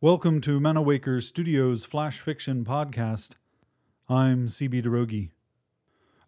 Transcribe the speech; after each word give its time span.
Welcome 0.00 0.40
to 0.40 0.58
Manawaker 0.58 1.22
Studios 1.22 1.84
Flash 1.84 2.20
Fiction 2.20 2.64
Podcast. 2.64 3.34
I'm 4.08 4.46
CB 4.46 4.82
Droege. 4.84 5.28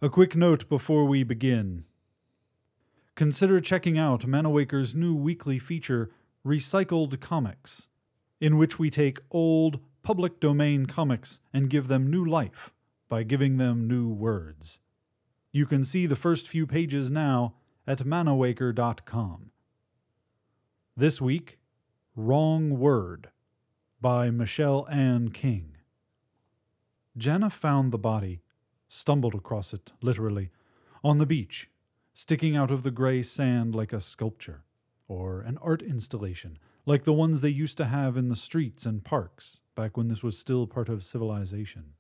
A 0.03 0.11
quick 0.11 0.37
note 0.37 0.69
before 0.69 1.07
we 1.07 1.23
begin. 1.23 1.87
Consider 3.15 3.59
checking 3.59 3.97
out 3.97 4.27
Manawaker's 4.27 4.95
new 4.95 5.15
weekly 5.15 5.59
feature, 5.59 6.11
Recycled 6.47 7.19
Comics, 7.21 7.89
in 8.43 8.59
which 8.59 8.79
we 8.79 8.91
take 8.91 9.21
old, 9.31 9.81
public 10.03 10.39
domain 10.39 10.85
comics 10.85 11.41
and 11.55 11.71
give 11.71 11.89
them 11.89 12.11
new 12.11 12.27
life 12.27 12.75
by 13.09 13.23
giving 13.23 13.57
them 13.57 13.89
new 13.89 14.11
words. 14.11 14.83
You 15.55 15.67
can 15.67 15.85
see 15.85 16.07
the 16.07 16.17
first 16.17 16.49
few 16.49 16.67
pages 16.67 17.11
now 17.11 17.57
at 17.87 17.99
manawaker.com. 17.99 19.51
This 20.97 21.21
week, 21.21 21.59
Wrong 22.17 22.79
Word 22.79 23.29
by 24.01 24.31
Michelle 24.31 24.89
Ann 24.91 25.29
King. 25.29 25.77
Jana 27.19 27.51
found 27.51 27.93
the 27.93 27.99
body, 27.99 28.41
stumbled 28.89 29.35
across 29.35 29.75
it, 29.75 29.93
literally, 30.01 30.49
on 31.05 31.19
the 31.19 31.27
beach, 31.27 31.69
sticking 32.15 32.57
out 32.57 32.71
of 32.71 32.83
the 32.83 32.91
gray 32.91 33.23
sand 33.23 33.75
like 33.75 33.93
a 33.93 34.01
sculpture, 34.01 34.65
or 35.07 35.43
an 35.43 35.59
art 35.61 35.83
installation, 35.83 36.59
like 36.87 37.05
the 37.05 37.13
ones 37.13 37.43
they 37.43 37.51
used 37.51 37.77
to 37.77 37.85
have 37.85 38.17
in 38.17 38.29
the 38.29 38.37
streets 38.37 38.87
and 38.87 39.05
parks 39.05 39.61
back 39.75 39.99
when 39.99 40.09
this 40.09 40.23
was 40.23 40.39
still 40.39 40.67
part 40.67 40.89
of 40.89 41.05
civilization. 41.05 41.93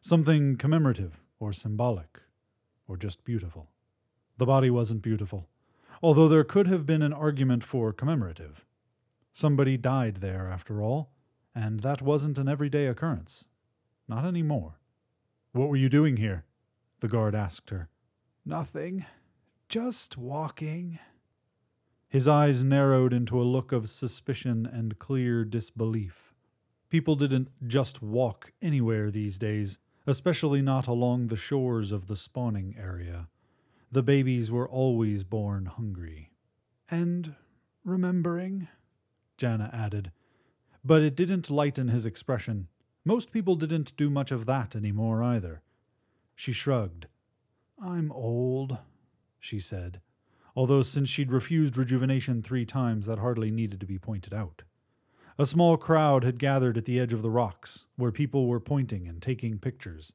Something 0.00 0.56
commemorative, 0.56 1.20
or 1.38 1.52
symbolic, 1.52 2.20
or 2.88 2.96
just 2.96 3.24
beautiful. 3.24 3.68
The 4.38 4.46
body 4.46 4.70
wasn't 4.70 5.02
beautiful, 5.02 5.48
although 6.02 6.28
there 6.28 6.44
could 6.44 6.66
have 6.66 6.86
been 6.86 7.02
an 7.02 7.12
argument 7.12 7.62
for 7.62 7.92
commemorative. 7.92 8.64
Somebody 9.32 9.76
died 9.76 10.16
there, 10.16 10.48
after 10.48 10.82
all, 10.82 11.12
and 11.54 11.80
that 11.80 12.02
wasn't 12.02 12.38
an 12.38 12.48
everyday 12.48 12.86
occurrence. 12.86 13.48
Not 14.08 14.24
any 14.24 14.42
more. 14.42 14.80
What 15.52 15.68
were 15.68 15.76
you 15.76 15.88
doing 15.88 16.16
here? 16.16 16.44
The 17.00 17.08
guard 17.08 17.34
asked 17.34 17.70
her. 17.70 17.88
Nothing. 18.44 19.04
Just 19.68 20.16
walking. 20.16 20.98
His 22.08 22.26
eyes 22.26 22.64
narrowed 22.64 23.12
into 23.12 23.40
a 23.40 23.44
look 23.44 23.70
of 23.70 23.90
suspicion 23.90 24.66
and 24.66 24.98
clear 24.98 25.44
disbelief. 25.44 26.32
People 26.88 27.16
didn't 27.16 27.50
just 27.66 28.00
walk 28.02 28.52
anywhere 28.62 29.10
these 29.10 29.38
days, 29.38 29.78
especially 30.08 30.62
not 30.62 30.86
along 30.86 31.26
the 31.26 31.36
shores 31.36 31.92
of 31.92 32.06
the 32.06 32.16
spawning 32.16 32.74
area. 32.78 33.28
The 33.92 34.02
babies 34.02 34.50
were 34.50 34.68
always 34.68 35.22
born 35.22 35.66
hungry. 35.66 36.30
And 36.90 37.34
remembering, 37.84 38.68
Jana 39.36 39.70
added. 39.72 40.10
But 40.84 41.02
it 41.02 41.14
didn't 41.14 41.50
lighten 41.50 41.88
his 41.88 42.06
expression. 42.06 42.68
Most 43.04 43.32
people 43.32 43.54
didn't 43.54 43.96
do 43.96 44.08
much 44.08 44.30
of 44.30 44.46
that 44.46 44.74
any 44.74 44.92
more 44.92 45.22
either. 45.22 45.62
She 46.34 46.52
shrugged. 46.52 47.06
I'm 47.82 48.10
old, 48.12 48.78
she 49.38 49.60
said, 49.60 50.00
although 50.56 50.82
since 50.82 51.08
she'd 51.08 51.30
refused 51.30 51.76
rejuvenation 51.76 52.42
three 52.42 52.64
times, 52.64 53.06
that 53.06 53.18
hardly 53.18 53.50
needed 53.50 53.78
to 53.80 53.86
be 53.86 53.98
pointed 53.98 54.34
out. 54.34 54.62
A 55.40 55.46
small 55.46 55.76
crowd 55.76 56.24
had 56.24 56.40
gathered 56.40 56.76
at 56.76 56.84
the 56.84 56.98
edge 56.98 57.12
of 57.12 57.22
the 57.22 57.30
rocks, 57.30 57.86
where 57.94 58.10
people 58.10 58.48
were 58.48 58.58
pointing 58.58 59.06
and 59.06 59.22
taking 59.22 59.60
pictures. 59.60 60.14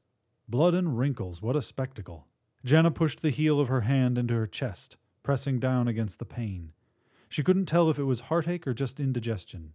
Blood 0.50 0.74
and 0.74 0.98
wrinkles, 0.98 1.42
what 1.42 1.56
a 1.56 1.62
spectacle. 1.62 2.28
Jenna 2.66 2.92
pushed 2.92 3.22
the 3.22 3.30
heel 3.30 3.62
of 3.62 3.70
her 3.70 3.82
hand 3.82 4.18
into 4.18 4.34
her 4.34 4.48
chest, 4.48 4.98
pressing 5.24 5.60
down 5.60 5.88
against 5.88 6.20
the 6.20 6.26
pain. 6.26 6.74
She 7.30 7.42
couldn't 7.42 7.68
tell 7.68 7.90
if 7.90 7.98
it 7.98 8.04
was 8.04 8.22
heartache 8.22 8.68
or 8.68 8.74
just 8.74 9.00
indigestion. 9.00 9.72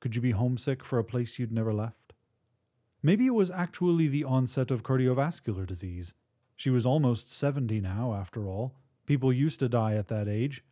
Could 0.00 0.16
you 0.16 0.20
be 0.20 0.32
homesick 0.32 0.82
for 0.82 0.98
a 0.98 1.04
place 1.04 1.38
you'd 1.38 1.52
never 1.52 1.72
left? 1.72 2.12
Maybe 3.04 3.26
it 3.26 3.34
was 3.34 3.52
actually 3.52 4.08
the 4.08 4.24
onset 4.24 4.72
of 4.72 4.82
cardiovascular 4.82 5.64
disease. 5.64 6.12
She 6.56 6.70
was 6.70 6.84
almost 6.84 7.32
70 7.32 7.80
now, 7.80 8.14
after 8.14 8.48
all. 8.48 8.74
People 9.06 9.32
used 9.32 9.60
to 9.60 9.68
die 9.68 9.94
at 9.94 10.08
that 10.08 10.26
age. 10.26 10.64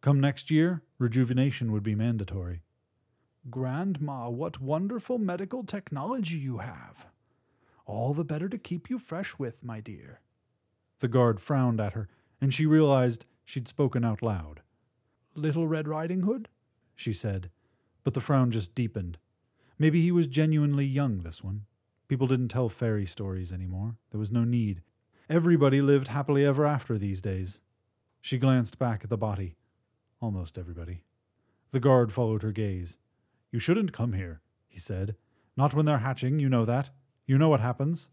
Come 0.00 0.20
next 0.20 0.48
year, 0.48 0.82
rejuvenation 1.00 1.72
would 1.72 1.82
be 1.82 1.96
mandatory. 1.96 2.62
Grandma, 3.50 4.28
what 4.28 4.60
wonderful 4.60 5.18
medical 5.18 5.64
technology 5.64 6.38
you 6.38 6.58
have. 6.58 7.06
All 7.86 8.14
the 8.14 8.24
better 8.24 8.48
to 8.48 8.58
keep 8.58 8.88
you 8.88 8.98
fresh 8.98 9.38
with, 9.38 9.64
my 9.64 9.80
dear. 9.80 10.20
The 11.00 11.08
guard 11.08 11.40
frowned 11.40 11.80
at 11.80 11.94
her, 11.94 12.08
and 12.40 12.54
she 12.54 12.66
realized 12.66 13.26
she'd 13.44 13.66
spoken 13.66 14.04
out 14.04 14.22
loud. 14.22 14.60
Little 15.34 15.66
Red 15.66 15.88
Riding 15.88 16.22
Hood? 16.22 16.48
she 16.94 17.12
said, 17.12 17.50
but 18.04 18.14
the 18.14 18.20
frown 18.20 18.50
just 18.50 18.74
deepened. 18.74 19.18
Maybe 19.78 20.02
he 20.02 20.12
was 20.12 20.28
genuinely 20.28 20.84
young, 20.84 21.22
this 21.22 21.42
one. 21.42 21.66
People 22.06 22.28
didn't 22.28 22.48
tell 22.48 22.68
fairy 22.68 23.06
stories 23.06 23.52
anymore. 23.52 23.96
There 24.10 24.20
was 24.20 24.30
no 24.30 24.44
need. 24.44 24.82
Everybody 25.28 25.80
lived 25.80 26.08
happily 26.08 26.44
ever 26.44 26.64
after 26.66 26.96
these 26.96 27.20
days. 27.20 27.60
She 28.20 28.38
glanced 28.38 28.78
back 28.78 29.02
at 29.02 29.10
the 29.10 29.16
body. 29.16 29.56
Almost 30.20 30.58
everybody. 30.58 31.02
The 31.72 31.80
guard 31.80 32.12
followed 32.12 32.42
her 32.42 32.52
gaze. 32.52 32.98
You 33.52 33.60
shouldn't 33.60 33.92
come 33.92 34.14
here, 34.14 34.40
he 34.66 34.80
said. 34.80 35.14
Not 35.56 35.74
when 35.74 35.84
they're 35.84 35.98
hatching, 35.98 36.40
you 36.40 36.48
know 36.48 36.64
that. 36.64 36.90
You 37.26 37.38
know 37.38 37.50
what 37.50 37.60
happens. 37.60 38.08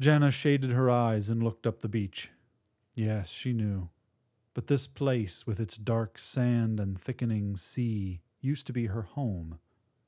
Jana 0.00 0.30
shaded 0.30 0.70
her 0.70 0.88
eyes 0.88 1.28
and 1.28 1.42
looked 1.42 1.66
up 1.66 1.80
the 1.80 1.88
beach. 1.88 2.30
Yes, 2.94 3.28
she 3.28 3.52
knew. 3.52 3.90
But 4.54 4.68
this 4.68 4.86
place, 4.86 5.46
with 5.46 5.58
its 5.58 5.76
dark 5.76 6.18
sand 6.18 6.78
and 6.78 6.98
thickening 6.98 7.56
sea, 7.56 8.20
used 8.40 8.66
to 8.68 8.72
be 8.72 8.86
her 8.86 9.02
home. 9.02 9.58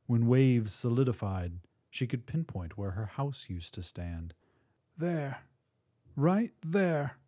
When 0.06 0.26
waves 0.26 0.72
solidified, 0.72 1.58
she 1.90 2.06
could 2.06 2.26
pinpoint 2.26 2.78
where 2.78 2.92
her 2.92 3.06
house 3.06 3.46
used 3.48 3.74
to 3.74 3.82
stand. 3.82 4.34
There. 4.96 5.42
Right 6.14 6.52
there. 6.64 7.18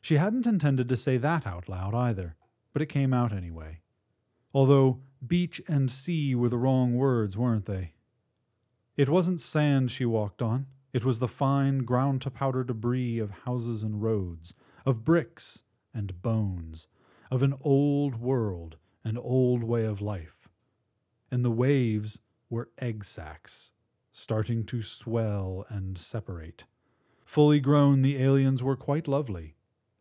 She 0.00 0.16
hadn't 0.16 0.46
intended 0.46 0.88
to 0.88 0.96
say 0.96 1.18
that 1.18 1.46
out 1.46 1.68
loud 1.68 1.94
either, 1.94 2.36
but 2.72 2.80
it 2.80 2.86
came 2.86 3.12
out 3.12 3.32
anyway. 3.32 3.80
Although 4.54 5.00
beach 5.24 5.62
and 5.68 5.90
sea 5.90 6.34
were 6.34 6.48
the 6.48 6.58
wrong 6.58 6.96
words, 6.96 7.36
weren't 7.36 7.66
they? 7.66 7.92
It 8.96 9.08
wasn't 9.08 9.40
sand 9.40 9.90
she 9.90 10.04
walked 10.04 10.40
on. 10.40 10.66
It 10.92 11.04
was 11.04 11.18
the 11.18 11.28
fine, 11.28 11.80
ground 11.80 12.22
to 12.22 12.30
powder 12.30 12.64
debris 12.64 13.18
of 13.18 13.42
houses 13.44 13.82
and 13.82 14.02
roads, 14.02 14.54
of 14.86 15.04
bricks 15.04 15.62
and 15.92 16.22
bones, 16.22 16.88
of 17.30 17.42
an 17.42 17.54
old 17.60 18.16
world, 18.20 18.76
an 19.04 19.18
old 19.18 19.62
way 19.62 19.84
of 19.84 20.00
life. 20.00 20.48
And 21.30 21.44
the 21.44 21.50
waves 21.50 22.20
were 22.48 22.70
egg 22.78 23.04
sacs, 23.04 23.72
starting 24.12 24.64
to 24.64 24.80
swell 24.82 25.66
and 25.68 25.98
separate. 25.98 26.64
Fully 27.24 27.60
grown, 27.60 28.02
the 28.02 28.16
aliens 28.16 28.62
were 28.62 28.76
quite 28.76 29.08
lovely. 29.08 29.56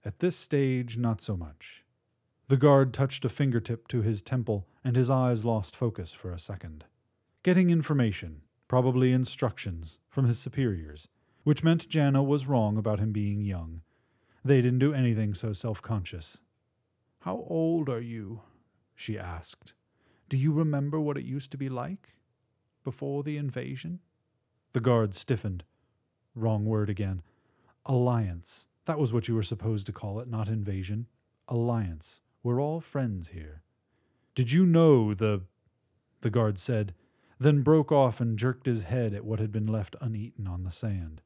At 0.05 0.19
this 0.19 0.35
stage, 0.35 0.97
not 0.97 1.21
so 1.21 1.35
much. 1.35 1.84
The 2.47 2.57
guard 2.57 2.93
touched 2.93 3.25
a 3.25 3.29
fingertip 3.29 3.87
to 3.87 4.03
his 4.03 4.21
temple, 4.21 4.67
and 4.83 4.95
his 4.95 5.09
eyes 5.09 5.43
lost 5.43 5.75
focus 5.75 6.13
for 6.13 6.31
a 6.31 6.37
second. 6.37 6.85
Getting 7.41 7.71
information, 7.71 8.41
probably 8.67 9.11
instructions, 9.11 9.97
from 10.09 10.25
his 10.25 10.37
superiors, 10.37 11.07
which 11.43 11.63
meant 11.63 11.89
Jana 11.89 12.21
was 12.21 12.45
wrong 12.45 12.77
about 12.77 12.99
him 12.99 13.11
being 13.11 13.41
young. 13.41 13.81
They 14.43 14.61
didn't 14.61 14.79
do 14.79 14.93
anything 14.93 15.33
so 15.33 15.53
self 15.53 15.81
conscious. 15.81 16.41
How 17.21 17.43
old 17.47 17.89
are 17.89 18.01
you? 18.01 18.41
she 18.93 19.17
asked. 19.17 19.73
Do 20.29 20.37
you 20.37 20.53
remember 20.53 20.99
what 20.99 21.17
it 21.17 21.25
used 21.25 21.51
to 21.51 21.57
be 21.57 21.69
like? 21.69 22.17
Before 22.83 23.23
the 23.23 23.37
invasion? 23.37 24.01
The 24.73 24.81
guard 24.81 25.15
stiffened. 25.15 25.63
Wrong 26.35 26.65
word 26.65 26.91
again. 26.91 27.23
Alliance. 27.87 28.67
That 28.85 28.99
was 28.99 29.11
what 29.11 29.27
you 29.27 29.33
were 29.33 29.41
supposed 29.41 29.87
to 29.87 29.93
call 29.93 30.19
it, 30.19 30.27
not 30.27 30.47
invasion. 30.47 31.07
Alliance. 31.47 32.21
We're 32.45 32.61
all 32.61 32.79
friends 32.79 33.29
here. 33.29 33.63
Did 34.35 34.51
you 34.51 34.67
know 34.67 35.15
the. 35.15 35.41
The 36.21 36.29
guard 36.29 36.59
said, 36.59 36.93
then 37.39 37.63
broke 37.63 37.91
off 37.91 38.21
and 38.21 38.37
jerked 38.37 38.67
his 38.67 38.83
head 38.83 39.15
at 39.15 39.25
what 39.25 39.39
had 39.39 39.51
been 39.51 39.65
left 39.65 39.95
uneaten 39.99 40.47
on 40.47 40.63
the 40.63 40.71
sand. 40.71 41.23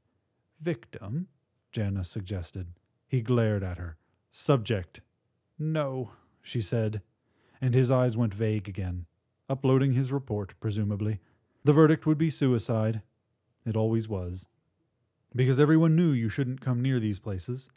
Victim? 0.61 1.27
Jana 1.73 2.05
suggested. 2.05 2.67
He 3.05 3.19
glared 3.19 3.63
at 3.63 3.77
her. 3.77 3.97
Subject. 4.31 5.01
No, 5.57 6.11
she 6.41 6.61
said, 6.61 7.01
and 7.59 7.73
his 7.73 7.91
eyes 7.91 8.15
went 8.15 8.33
vague 8.33 8.69
again. 8.69 9.05
Uploading 9.49 9.91
his 9.91 10.13
report, 10.13 10.53
presumably. 10.61 11.19
The 11.65 11.73
verdict 11.73 12.05
would 12.05 12.17
be 12.17 12.29
suicide. 12.29 13.01
It 13.65 13.75
always 13.75 14.07
was. 14.07 14.47
Because 15.35 15.59
everyone 15.59 15.97
knew 15.97 16.11
you 16.11 16.29
shouldn't 16.29 16.61
come 16.61 16.81
near 16.81 16.97
these 16.97 17.19
places. 17.19 17.69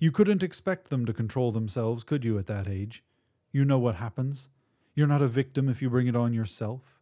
You 0.00 0.12
couldn't 0.12 0.44
expect 0.44 0.90
them 0.90 1.06
to 1.06 1.12
control 1.12 1.50
themselves, 1.50 2.04
could 2.04 2.24
you, 2.24 2.38
at 2.38 2.46
that 2.46 2.68
age? 2.68 3.02
You 3.50 3.64
know 3.64 3.78
what 3.78 3.96
happens. 3.96 4.50
You're 4.94 5.08
not 5.08 5.22
a 5.22 5.28
victim 5.28 5.68
if 5.68 5.82
you 5.82 5.90
bring 5.90 6.06
it 6.06 6.14
on 6.14 6.32
yourself. 6.32 7.00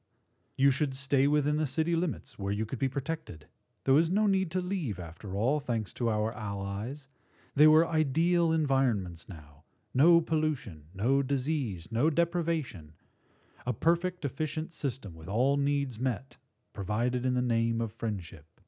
You 0.56 0.70
should 0.70 0.94
stay 0.94 1.26
within 1.26 1.58
the 1.58 1.66
city 1.66 1.94
limits, 1.94 2.38
where 2.38 2.52
you 2.52 2.64
could 2.64 2.78
be 2.78 2.88
protected. 2.88 3.46
There 3.84 3.92
was 3.92 4.10
no 4.10 4.26
need 4.26 4.50
to 4.52 4.60
leave, 4.60 4.98
after 4.98 5.34
all, 5.34 5.60
thanks 5.60 5.92
to 5.94 6.08
our 6.08 6.32
allies. 6.32 7.08
They 7.54 7.66
were 7.66 7.86
ideal 7.86 8.50
environments 8.50 9.28
now. 9.28 9.64
No 9.92 10.22
pollution, 10.22 10.84
no 10.94 11.22
disease, 11.22 11.88
no 11.90 12.08
deprivation. 12.08 12.94
A 13.66 13.72
perfect, 13.74 14.24
efficient 14.24 14.72
system 14.72 15.14
with 15.14 15.28
all 15.28 15.56
needs 15.58 15.98
met, 15.98 16.38
provided 16.72 17.26
in 17.26 17.34
the 17.34 17.42
name 17.42 17.80
of 17.80 17.92
friendship. 17.92 18.60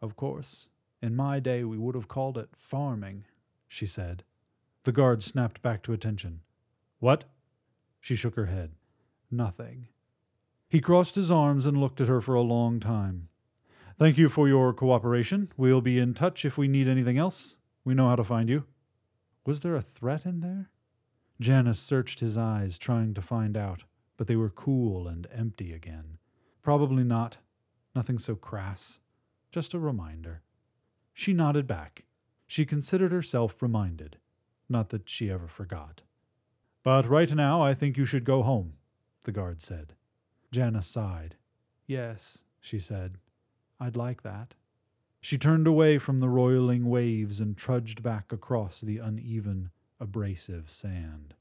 Of 0.00 0.14
course, 0.16 0.68
in 1.00 1.16
my 1.16 1.40
day 1.40 1.64
we 1.64 1.78
would 1.78 1.94
have 1.94 2.08
called 2.08 2.38
it 2.38 2.50
farming, 2.54 3.24
she 3.72 3.86
said. 3.86 4.22
The 4.84 4.92
guard 4.92 5.24
snapped 5.24 5.62
back 5.62 5.82
to 5.84 5.94
attention. 5.94 6.40
What? 6.98 7.24
She 8.02 8.14
shook 8.14 8.34
her 8.34 8.46
head. 8.46 8.72
Nothing. 9.30 9.88
He 10.68 10.80
crossed 10.80 11.14
his 11.14 11.30
arms 11.30 11.64
and 11.64 11.80
looked 11.80 11.98
at 11.98 12.08
her 12.08 12.20
for 12.20 12.34
a 12.34 12.42
long 12.42 12.80
time. 12.80 13.28
Thank 13.98 14.18
you 14.18 14.28
for 14.28 14.46
your 14.46 14.74
cooperation. 14.74 15.50
We'll 15.56 15.80
be 15.80 15.98
in 15.98 16.12
touch 16.12 16.44
if 16.44 16.58
we 16.58 16.68
need 16.68 16.86
anything 16.86 17.16
else. 17.16 17.56
We 17.82 17.94
know 17.94 18.08
how 18.10 18.16
to 18.16 18.24
find 18.24 18.50
you. 18.50 18.64
Was 19.46 19.60
there 19.60 19.74
a 19.74 19.80
threat 19.80 20.26
in 20.26 20.40
there? 20.40 20.70
Janice 21.40 21.80
searched 21.80 22.20
his 22.20 22.36
eyes, 22.36 22.76
trying 22.76 23.14
to 23.14 23.22
find 23.22 23.56
out, 23.56 23.84
but 24.18 24.26
they 24.26 24.36
were 24.36 24.50
cool 24.50 25.08
and 25.08 25.26
empty 25.32 25.72
again. 25.72 26.18
Probably 26.62 27.04
not. 27.04 27.38
Nothing 27.94 28.18
so 28.18 28.34
crass. 28.34 29.00
Just 29.50 29.72
a 29.72 29.78
reminder. 29.78 30.42
She 31.14 31.32
nodded 31.32 31.66
back. 31.66 32.04
She 32.52 32.66
considered 32.66 33.12
herself 33.12 33.62
reminded. 33.62 34.18
Not 34.68 34.90
that 34.90 35.08
she 35.08 35.30
ever 35.30 35.48
forgot. 35.48 36.02
But 36.82 37.08
right 37.08 37.32
now 37.32 37.62
I 37.62 37.72
think 37.72 37.96
you 37.96 38.04
should 38.04 38.26
go 38.26 38.42
home, 38.42 38.74
the 39.24 39.32
guard 39.32 39.62
said. 39.62 39.94
Janice 40.50 40.86
sighed. 40.86 41.36
Yes, 41.86 42.44
she 42.60 42.78
said. 42.78 43.16
I'd 43.80 43.96
like 43.96 44.20
that. 44.20 44.54
She 45.22 45.38
turned 45.38 45.66
away 45.66 45.96
from 45.96 46.20
the 46.20 46.28
roiling 46.28 46.90
waves 46.90 47.40
and 47.40 47.56
trudged 47.56 48.02
back 48.02 48.34
across 48.34 48.82
the 48.82 48.98
uneven, 48.98 49.70
abrasive 49.98 50.70
sand. 50.70 51.32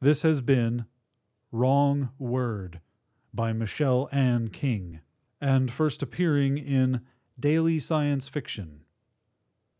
This 0.00 0.22
has 0.22 0.40
been 0.40 0.86
Wrong 1.52 2.10
Word 2.18 2.80
by 3.32 3.52
Michelle 3.52 4.08
Ann 4.10 4.48
King, 4.48 5.02
and 5.40 5.70
first 5.70 6.02
appearing 6.02 6.58
in 6.58 7.02
Daily 7.38 7.78
Science 7.78 8.28
Fiction. 8.28 8.80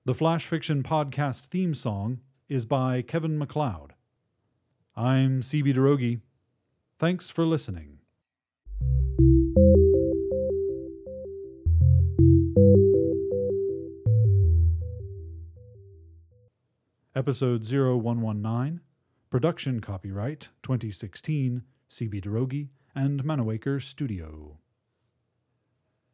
The 0.06 0.14
Flash 0.14 0.44
Fiction 0.44 0.82
podcast 0.82 1.46
theme 1.46 1.72
song 1.72 2.20
is 2.46 2.66
by 2.66 3.00
Kevin 3.00 3.38
MacLeod. 3.38 3.94
I'm 4.94 5.40
CB 5.40 5.74
Droege. 5.74 6.20
Thanks 6.98 7.30
for 7.30 7.46
listening. 7.46 8.00
Episode 17.16 17.64
0119, 17.64 18.80
Production 19.30 19.80
Copyright 19.80 20.50
2016, 20.62 21.62
CB 21.88 22.22
Droege 22.22 22.68
and 22.94 23.24
Manawaker 23.24 23.82
Studio. 23.82 24.58